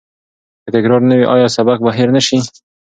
[0.63, 2.37] که تکرار نه وي، آیا سبق به هیر نه سی؟